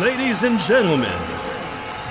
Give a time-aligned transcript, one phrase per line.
[0.00, 1.18] Ladies and gentlemen,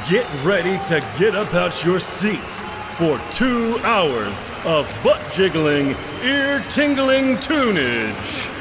[0.09, 2.59] get ready to get up out your seats
[2.97, 8.51] for two hours of butt jiggling, ear tingling tunage.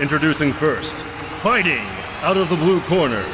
[0.00, 1.02] Introducing first,
[1.42, 1.84] fighting
[2.22, 3.24] out of the blue corner.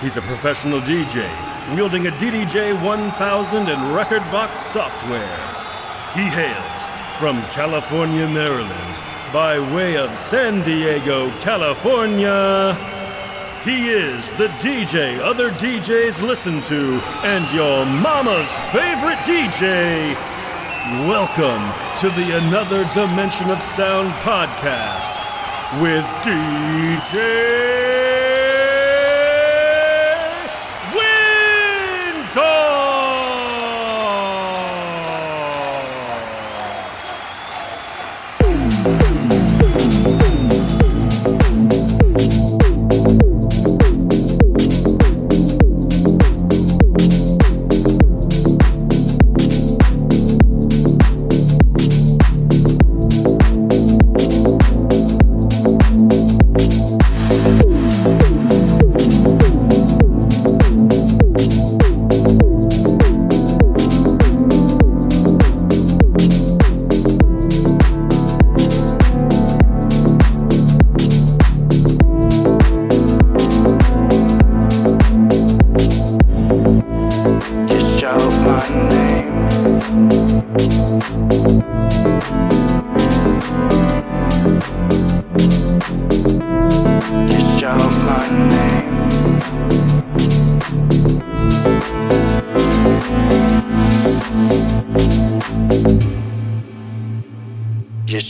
[0.00, 1.30] He's a professional DJ
[1.76, 5.36] wielding a DDJ 1000 and record box software.
[6.14, 6.86] He hails
[7.20, 9.00] from California, Maryland,
[9.32, 12.97] by way of San Diego, California.
[13.68, 20.14] He is the DJ other DJs listen to and your mama's favorite DJ.
[21.06, 25.20] Welcome to the Another Dimension of Sound podcast
[25.82, 27.67] with DJ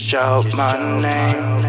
[0.09, 0.73] shout my
[1.05, 1.63] name.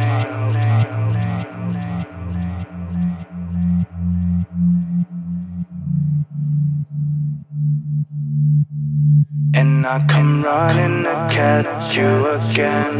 [9.55, 12.95] And I come running to catch you again.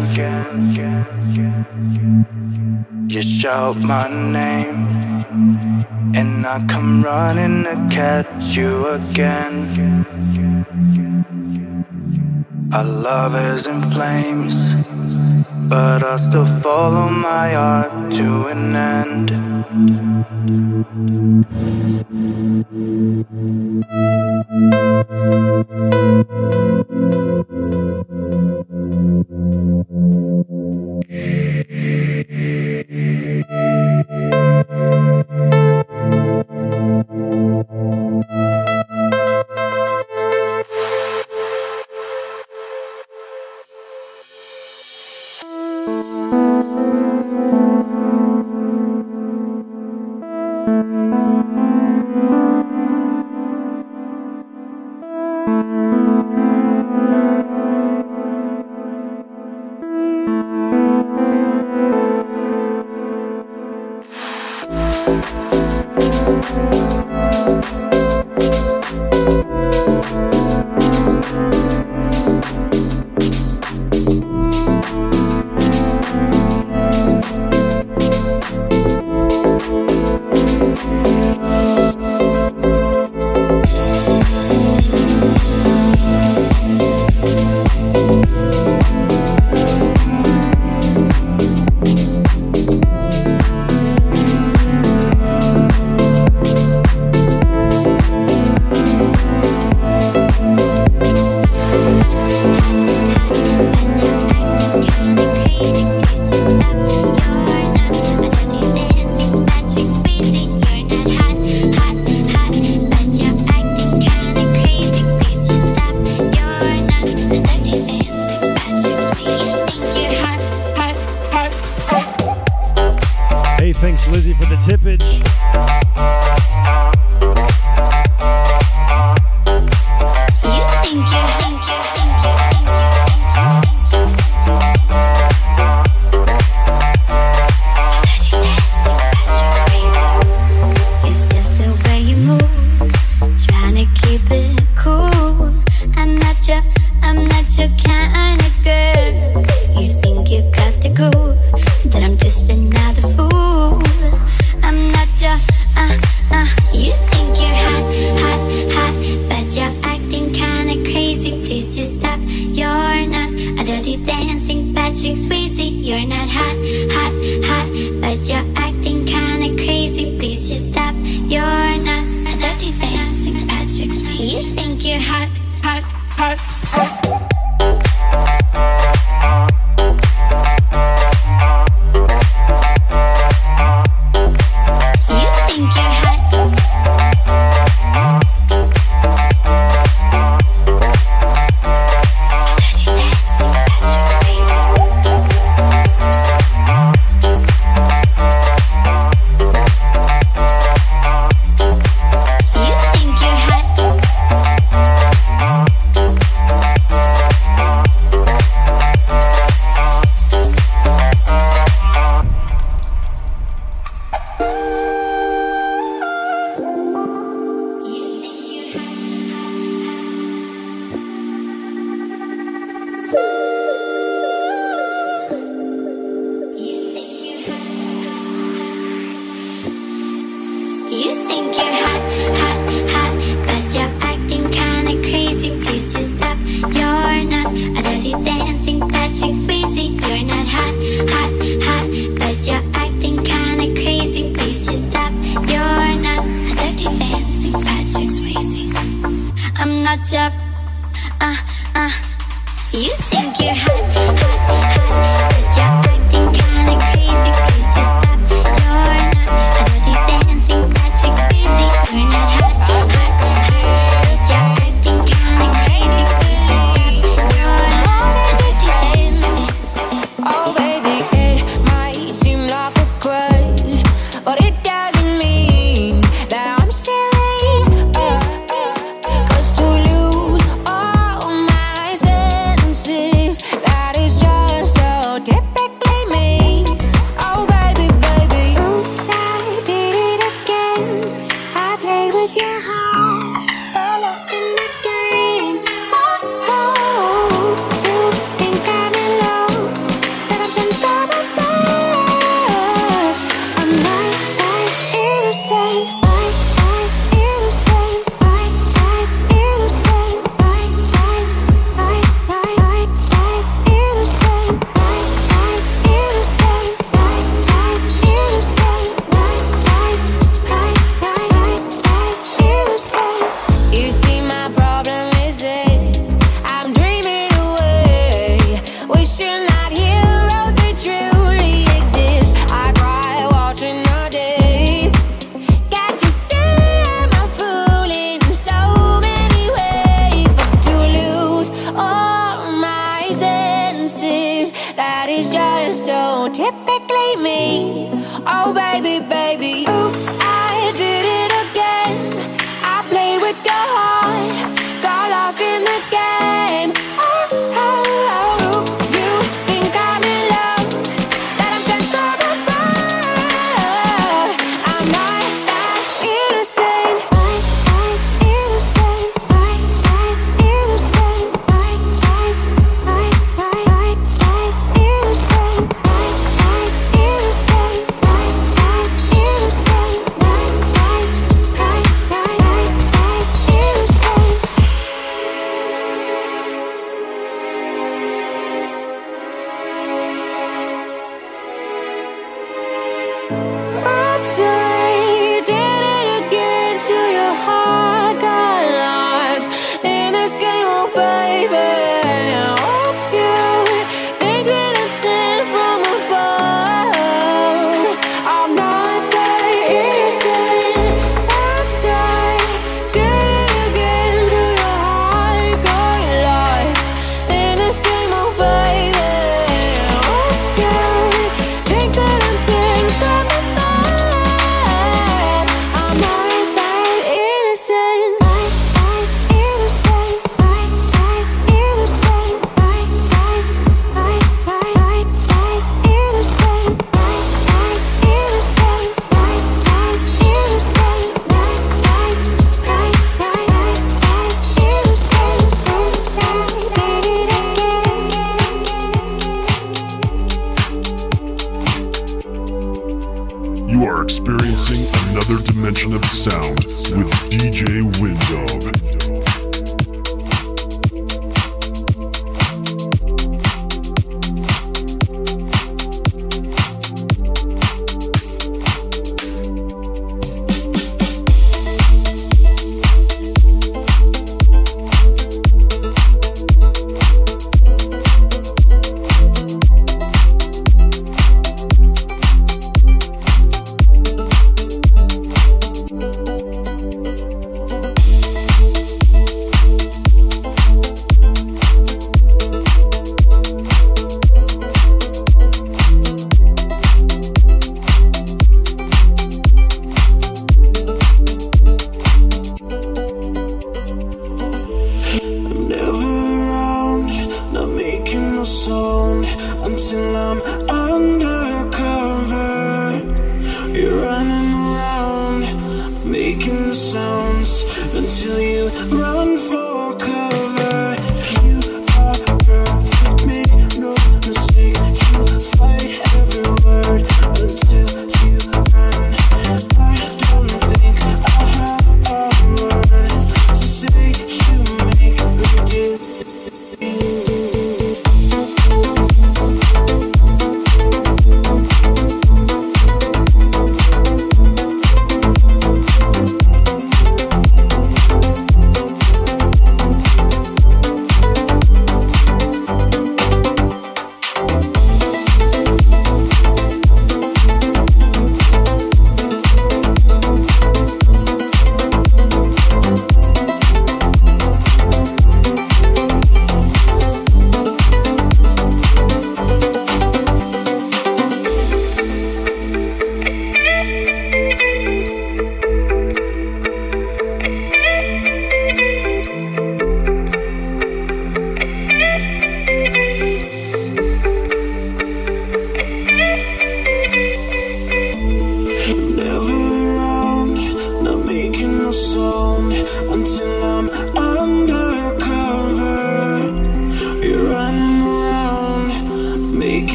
[3.09, 4.89] You shout my name.
[6.15, 9.57] And I come running to catch you again.
[12.75, 14.90] Our love is in flames.
[16.91, 18.40] Follow my heart to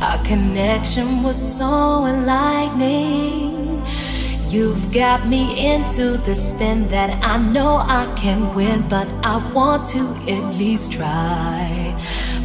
[0.00, 3.84] our connection was so enlightening.
[4.48, 9.86] You've got me into the spin that I know I can win, but I want
[9.88, 11.96] to at least try.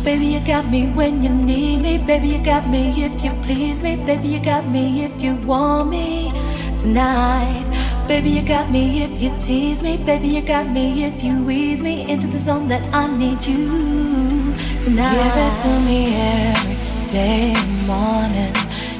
[0.03, 1.97] Baby, you got me when you need me.
[1.97, 3.95] Baby, you got me if you please me.
[3.95, 6.31] Baby, you got me if you want me
[6.77, 7.65] tonight.
[8.07, 9.97] Baby, you got me if you tease me.
[9.97, 14.53] Baby, you got me if you ease me into the zone that I need you
[14.79, 15.15] tonight.
[15.15, 16.74] Give it to me every
[17.07, 18.53] day and morning.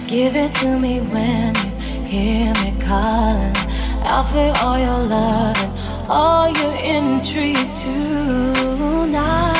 [0.07, 1.71] Give it to me when you
[2.05, 3.55] hear me calling.
[4.03, 5.73] I'll feel all your love and
[6.09, 9.54] all your intrigue tonight.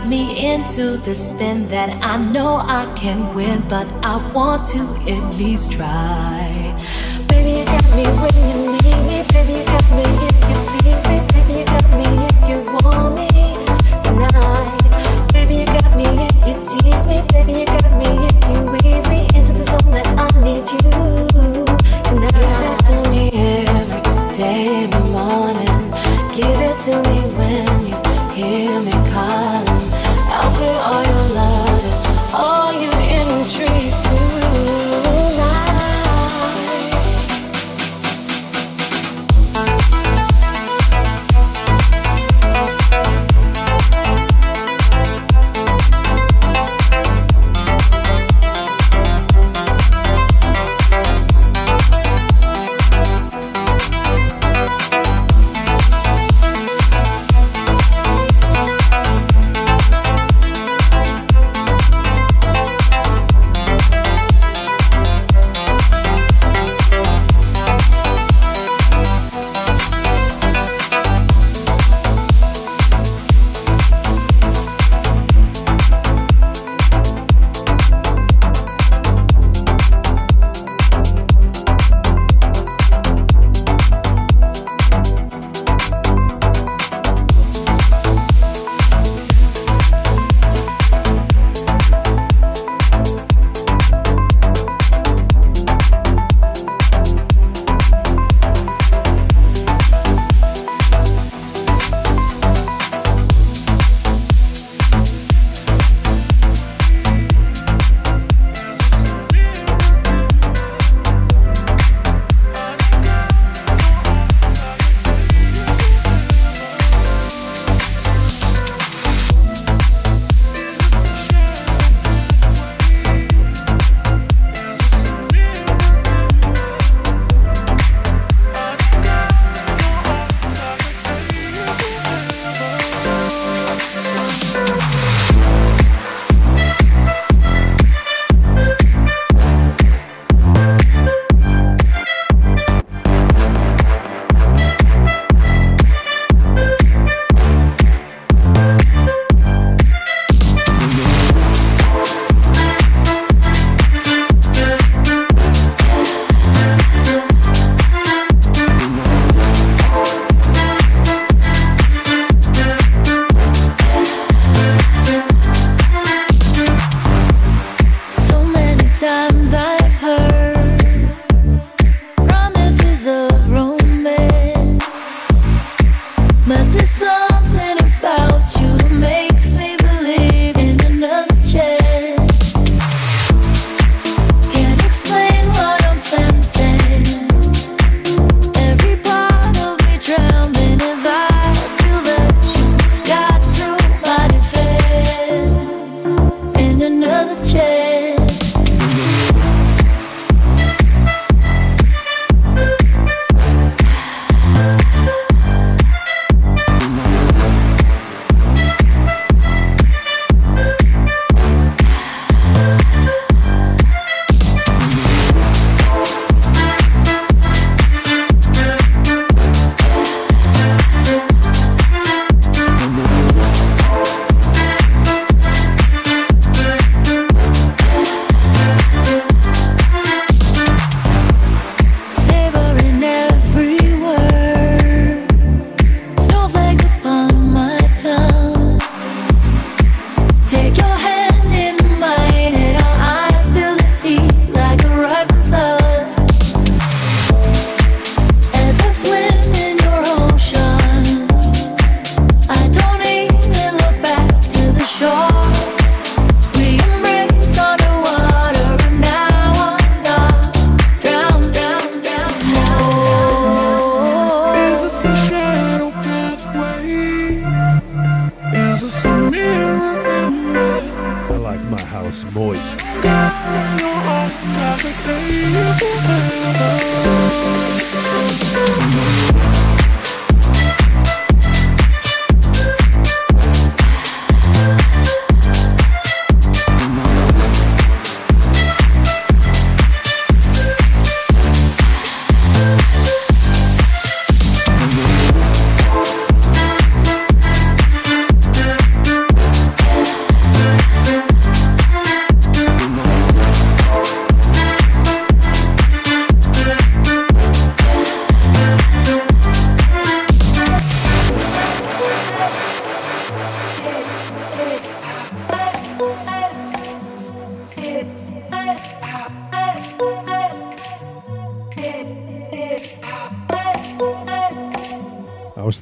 [0.00, 4.80] Got me into the spin that I know I can win, but I want to
[5.10, 6.74] at least try.
[7.28, 8.49] Baby, you got me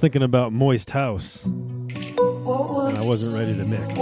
[0.08, 1.44] thinking about Moist House.
[1.44, 1.92] And
[2.96, 3.98] I wasn't ready to mix.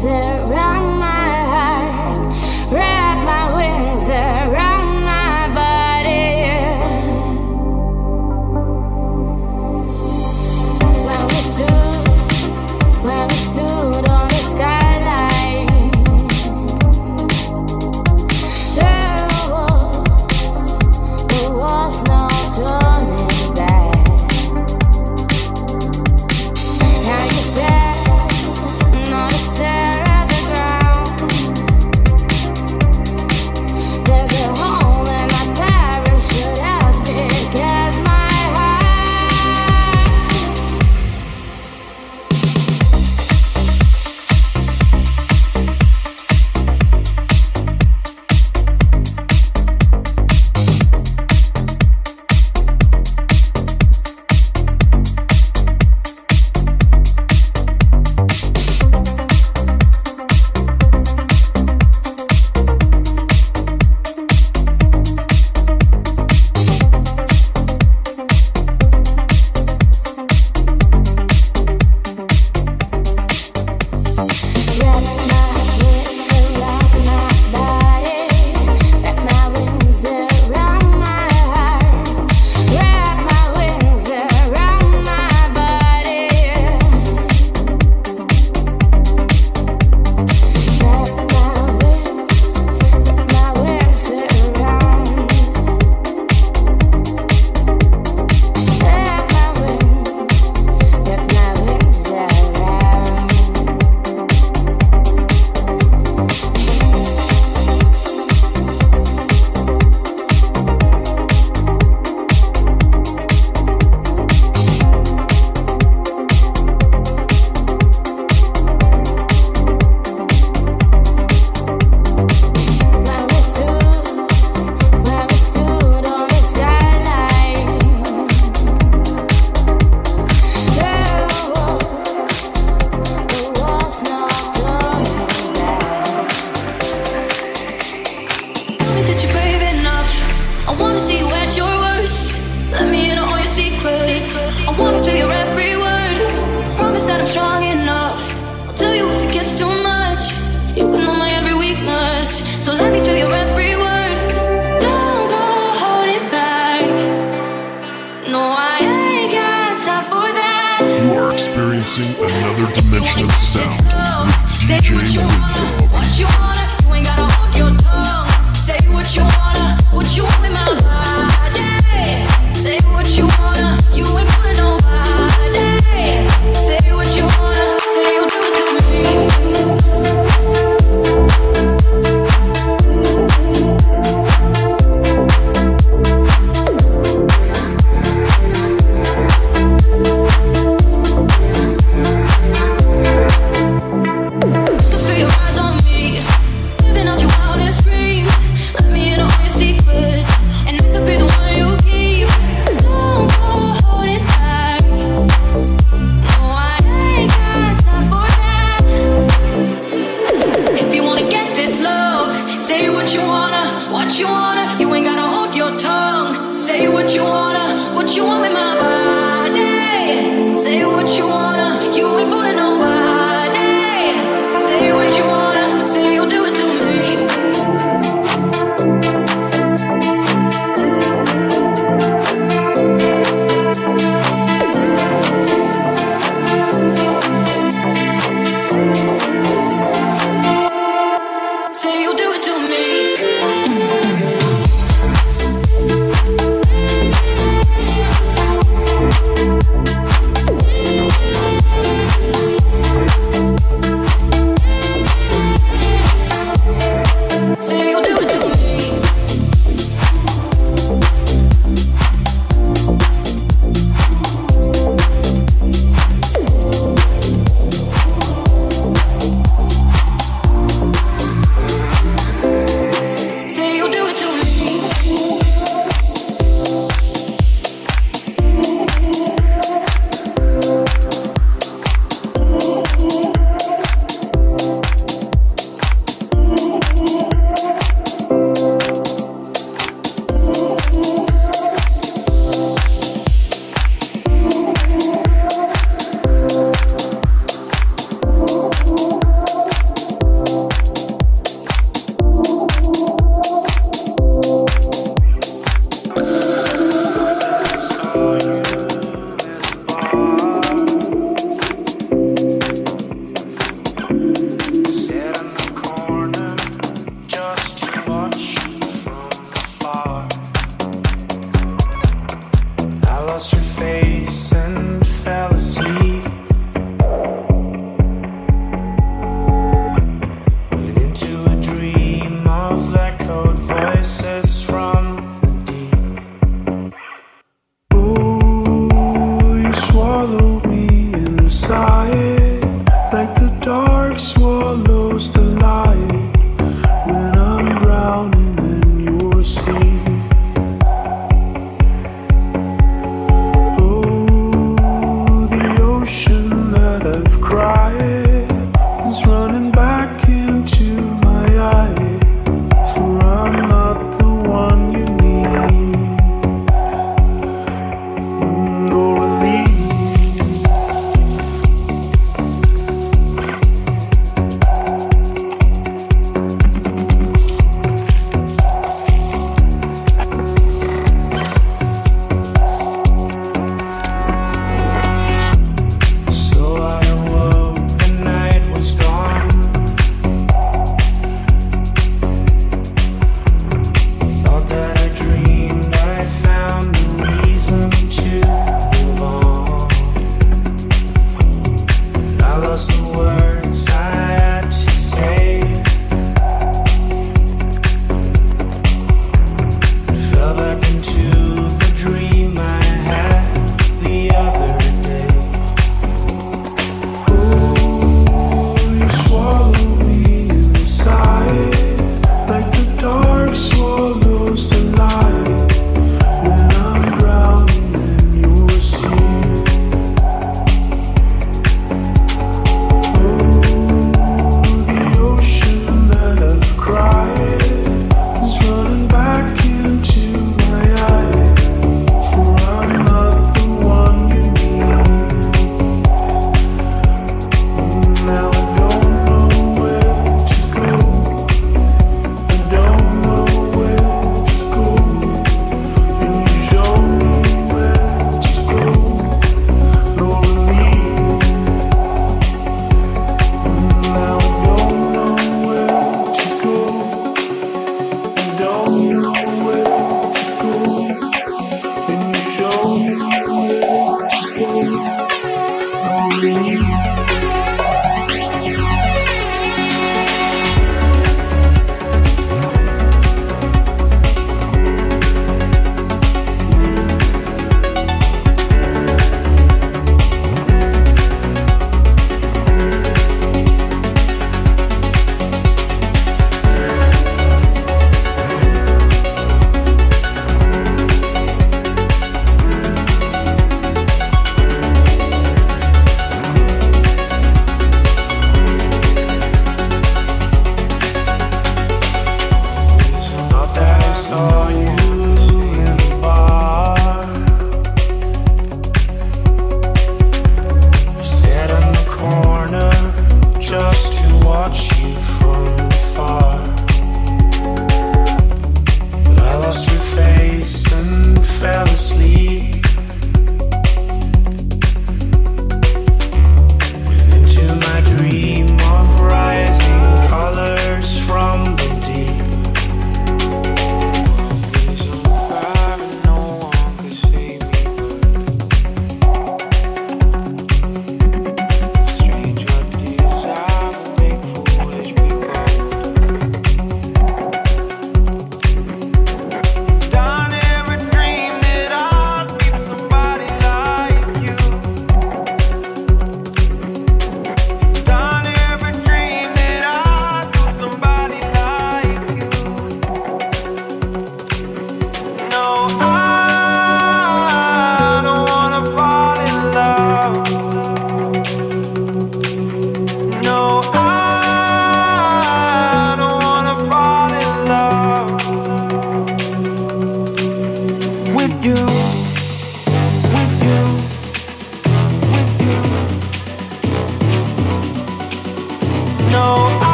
[0.00, 0.37] Don't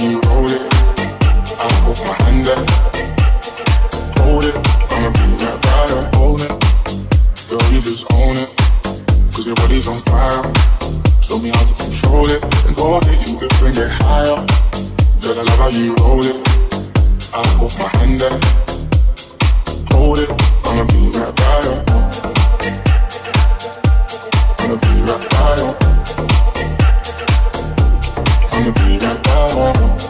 [0.00, 0.62] you roll it.
[1.58, 2.68] I put my hand up.
[4.20, 4.56] Hold it,
[4.92, 6.18] I'ma be right by.
[6.18, 6.52] Hold it,
[7.48, 8.56] girl, you just own it.
[9.46, 10.42] Your body's on fire.
[11.22, 12.42] Show me how to control it.
[12.66, 14.44] And go hit you if get higher.
[15.22, 16.36] Girl, I love how you roll it.
[17.32, 18.42] I put my hand up.
[19.92, 20.30] Hold it,
[20.64, 21.60] I'ma be right by.
[24.58, 25.86] I'ma be right by.
[28.56, 30.06] I'm gonna be right by you.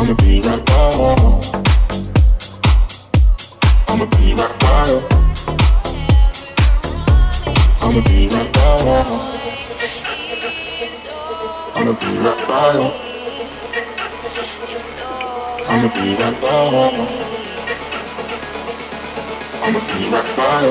[0.00, 0.72] I'ma be right by.
[3.88, 4.88] I'ma be right by.
[7.82, 8.80] I'ma be right by.
[11.76, 12.80] I'ma be right by.
[15.68, 16.70] I'ma be right by.
[19.60, 20.64] I'ma be right by.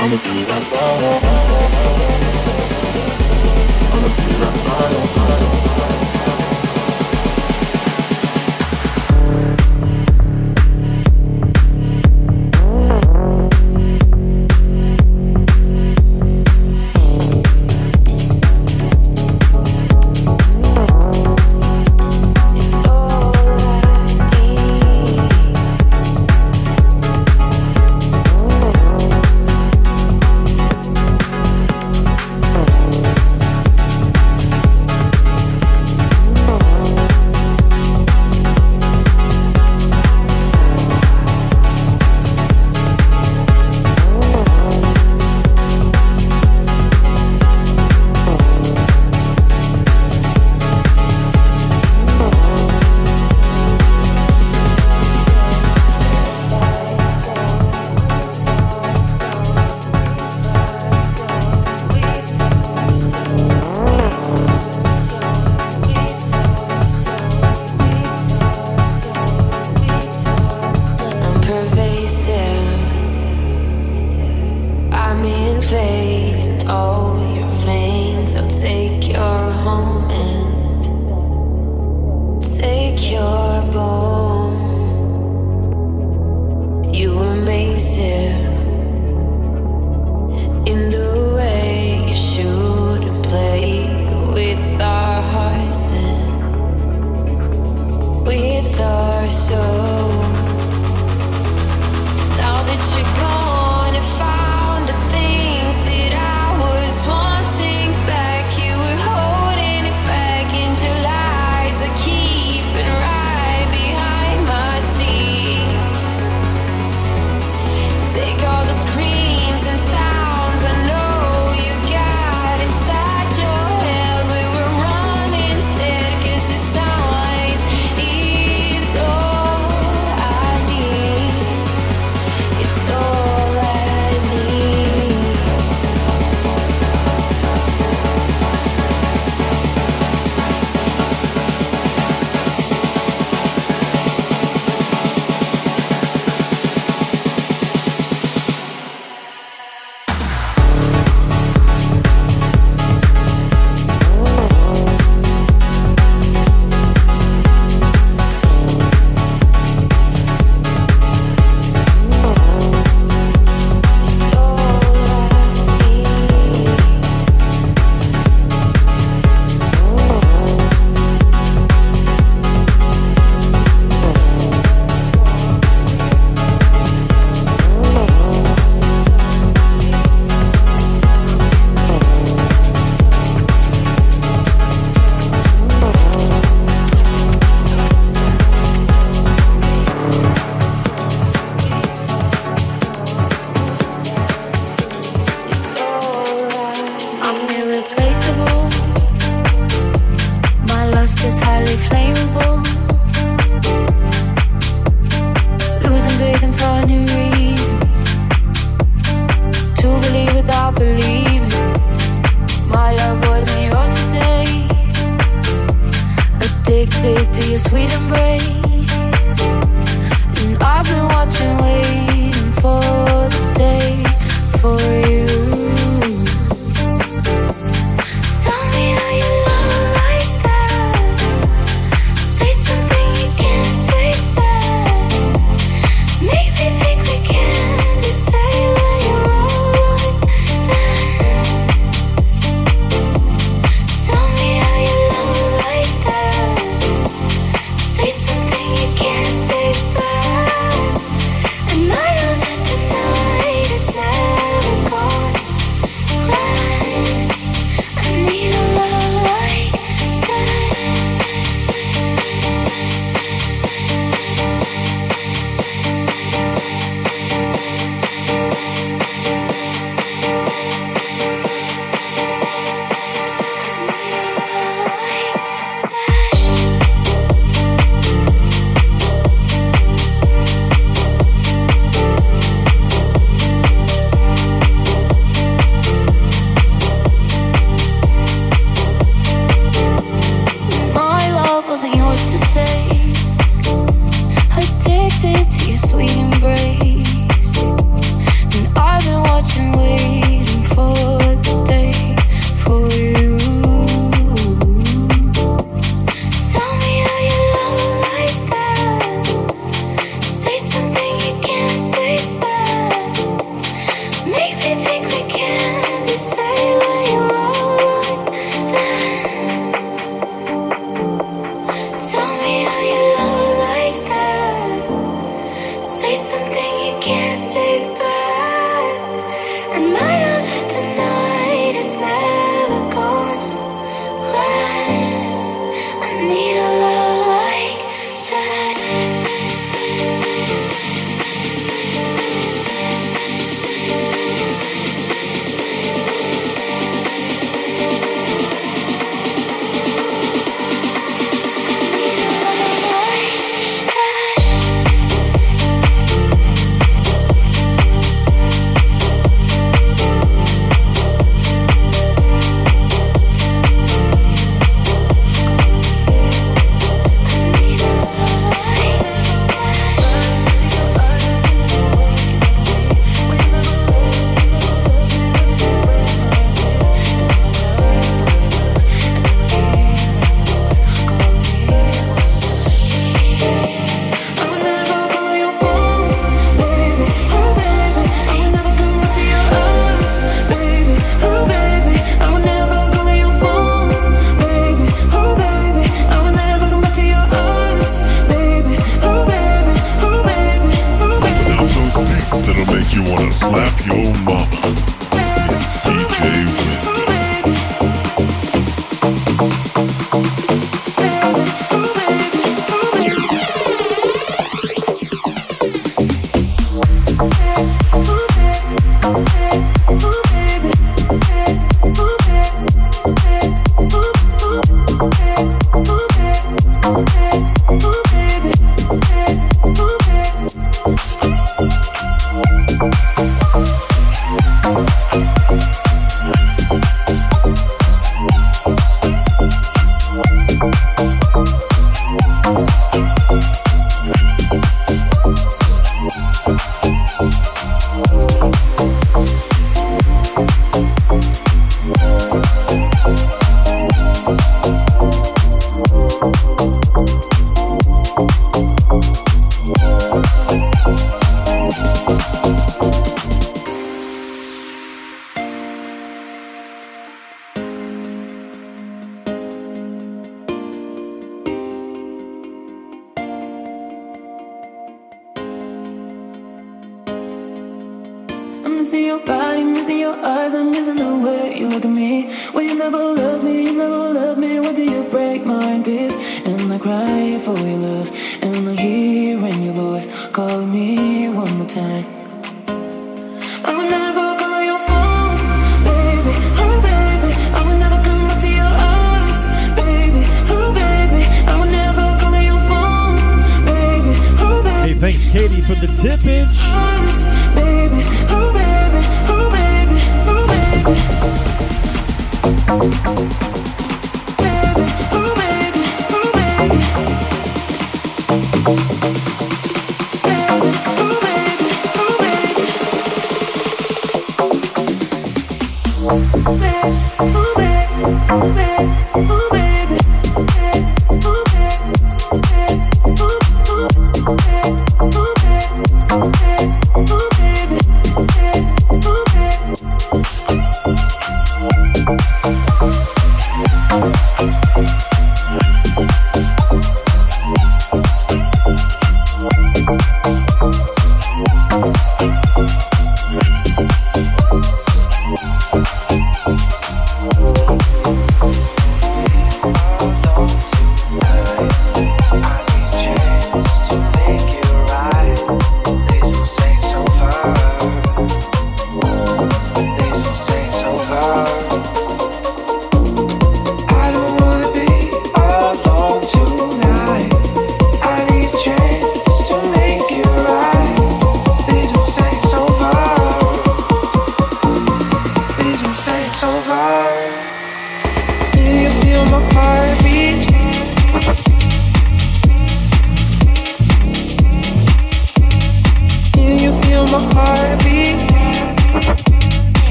[0.00, 1.62] I'ma be right by.
[5.56, 5.61] you.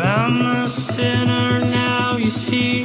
[0.00, 2.84] I'm a sinner now, you see,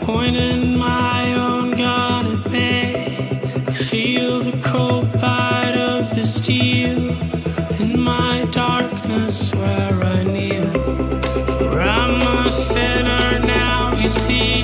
[0.00, 3.40] pointing my own gun at me.
[3.66, 6.98] I feel the cold bite of the steel
[7.80, 10.70] in my darkness where I kneel.
[11.58, 14.62] For I'm a sinner now, you see,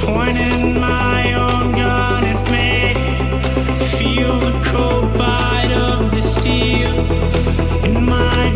[0.00, 2.94] pointing my own gun at me.
[2.94, 6.94] I feel the cold bite of the steel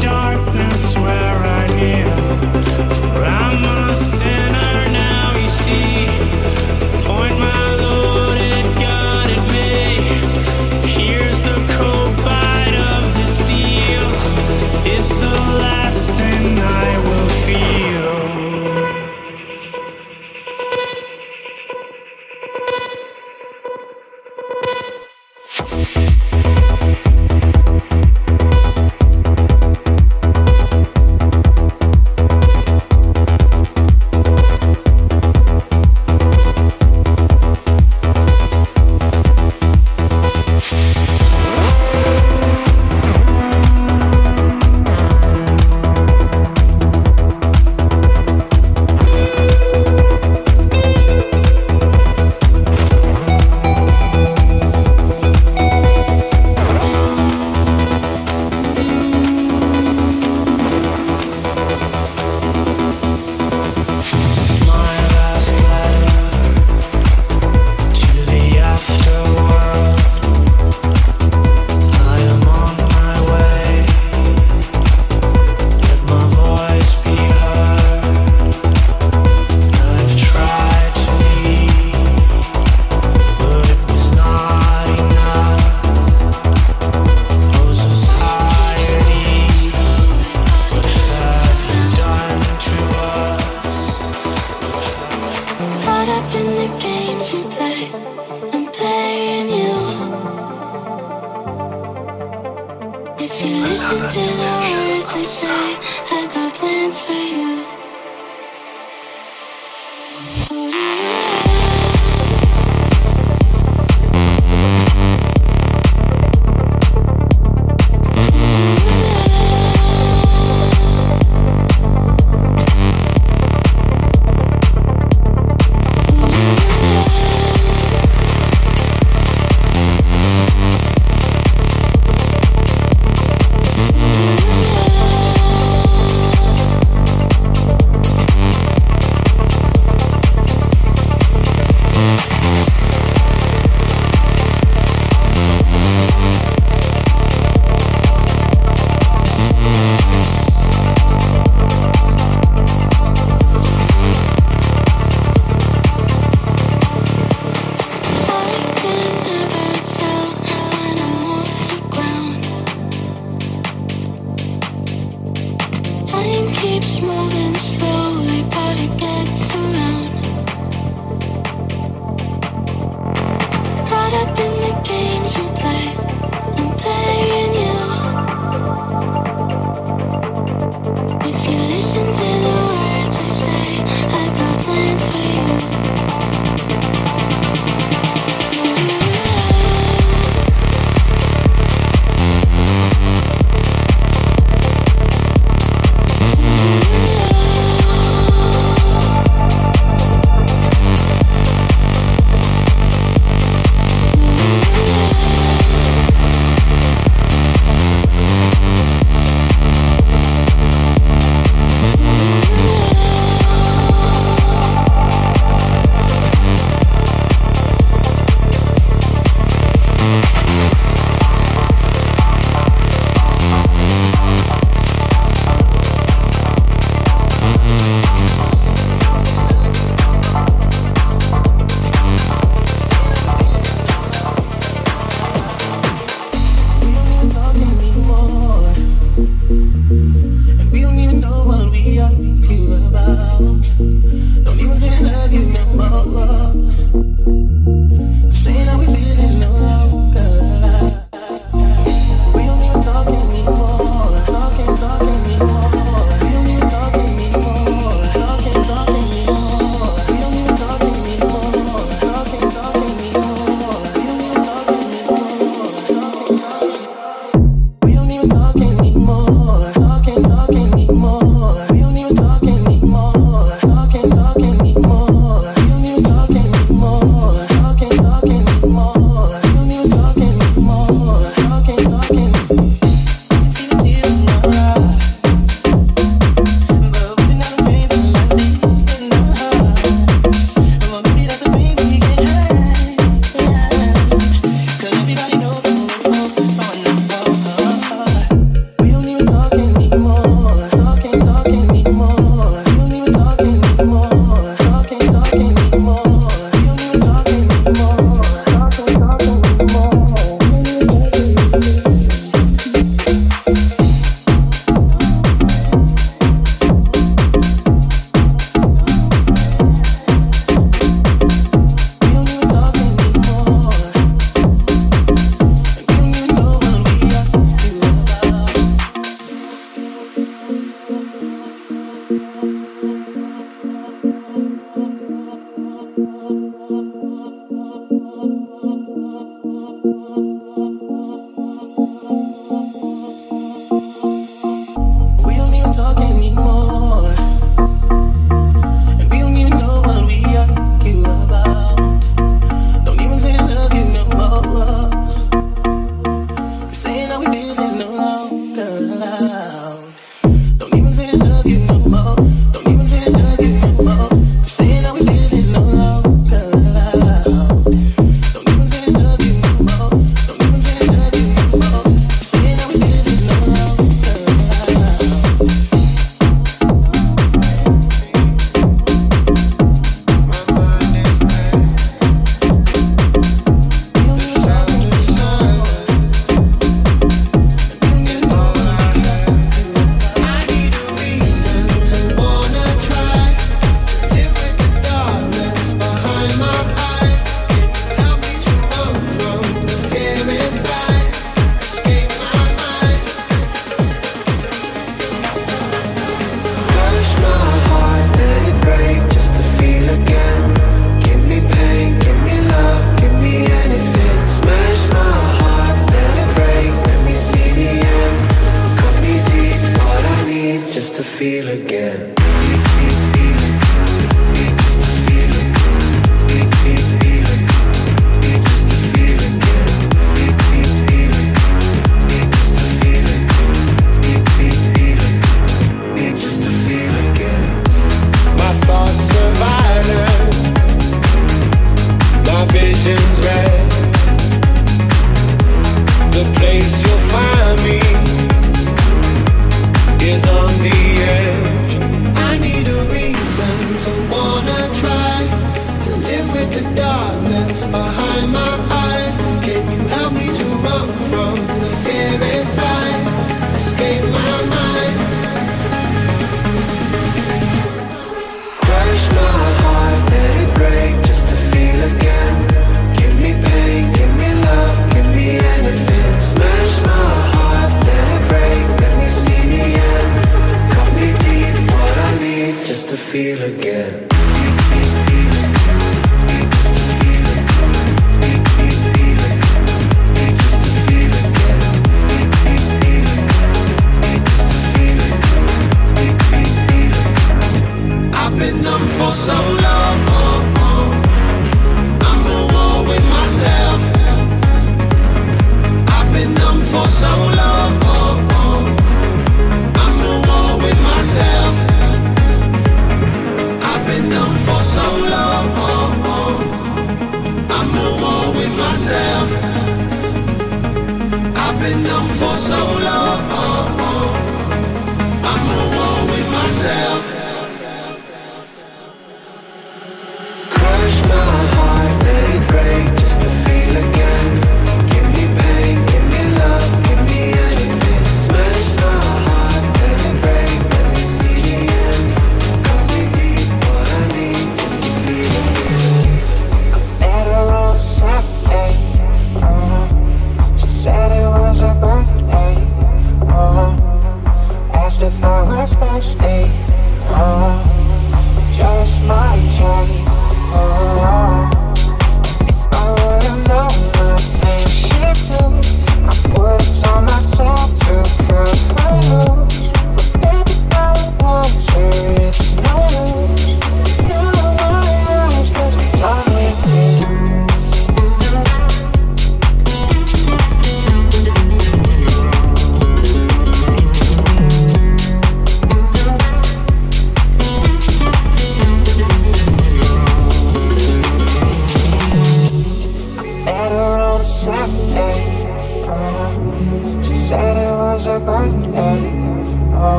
[0.00, 1.99] darkness where I need.